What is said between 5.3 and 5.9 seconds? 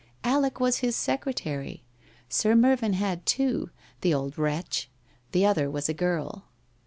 the other was